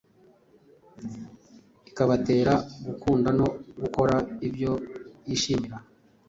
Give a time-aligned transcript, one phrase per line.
[1.89, 2.53] ikabatera
[2.85, 3.47] gukunda no
[3.81, 4.15] gukora
[4.47, 4.71] ibyo
[5.27, 5.77] yishimira.”